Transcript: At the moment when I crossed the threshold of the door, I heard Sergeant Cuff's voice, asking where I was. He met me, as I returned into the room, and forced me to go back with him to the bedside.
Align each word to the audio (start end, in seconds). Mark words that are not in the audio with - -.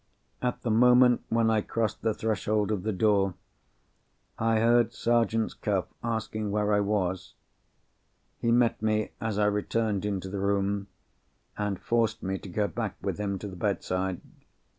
At 0.41 0.63
the 0.63 0.71
moment 0.71 1.21
when 1.29 1.51
I 1.51 1.61
crossed 1.61 2.01
the 2.01 2.15
threshold 2.15 2.71
of 2.71 2.81
the 2.81 2.91
door, 2.91 3.35
I 4.39 4.57
heard 4.57 4.93
Sergeant 4.95 5.61
Cuff's 5.61 5.89
voice, 5.89 5.97
asking 6.15 6.49
where 6.49 6.73
I 6.73 6.79
was. 6.79 7.35
He 8.39 8.51
met 8.51 8.81
me, 8.81 9.11
as 9.21 9.37
I 9.37 9.45
returned 9.45 10.03
into 10.03 10.27
the 10.27 10.39
room, 10.39 10.87
and 11.55 11.79
forced 11.79 12.23
me 12.23 12.39
to 12.39 12.49
go 12.49 12.67
back 12.67 12.95
with 13.03 13.19
him 13.19 13.37
to 13.37 13.47
the 13.47 13.55
bedside. 13.55 14.21